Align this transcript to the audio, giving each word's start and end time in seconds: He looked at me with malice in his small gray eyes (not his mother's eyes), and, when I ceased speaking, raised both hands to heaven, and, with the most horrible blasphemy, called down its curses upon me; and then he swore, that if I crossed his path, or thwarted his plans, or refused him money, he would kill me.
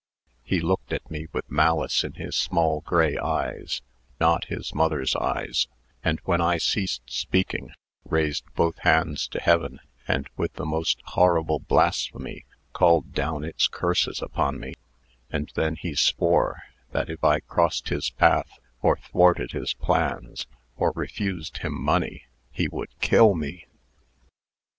He 0.43 0.59
looked 0.61 0.91
at 0.93 1.11
me 1.11 1.27
with 1.31 1.47
malice 1.51 2.03
in 2.03 2.13
his 2.15 2.35
small 2.35 2.81
gray 2.81 3.19
eyes 3.19 3.83
(not 4.19 4.45
his 4.45 4.73
mother's 4.73 5.15
eyes), 5.15 5.67
and, 6.03 6.19
when 6.23 6.41
I 6.41 6.57
ceased 6.57 7.03
speaking, 7.05 7.69
raised 8.05 8.43
both 8.55 8.79
hands 8.79 9.27
to 9.27 9.39
heaven, 9.39 9.79
and, 10.07 10.27
with 10.35 10.53
the 10.53 10.65
most 10.65 10.99
horrible 11.05 11.59
blasphemy, 11.59 12.45
called 12.73 13.13
down 13.13 13.43
its 13.43 13.67
curses 13.67 14.23
upon 14.23 14.59
me; 14.59 14.73
and 15.29 15.51
then 15.53 15.75
he 15.75 15.93
swore, 15.93 16.63
that 16.93 17.07
if 17.07 17.23
I 17.23 17.39
crossed 17.39 17.89
his 17.89 18.09
path, 18.09 18.57
or 18.81 18.97
thwarted 18.97 19.51
his 19.51 19.75
plans, 19.75 20.47
or 20.77 20.93
refused 20.95 21.57
him 21.59 21.79
money, 21.79 22.23
he 22.51 22.67
would 22.67 22.89
kill 23.01 23.35
me. 23.35 23.67